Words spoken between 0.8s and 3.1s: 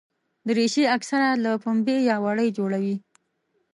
اکثره له پنبې یا وړۍ جوړه وي.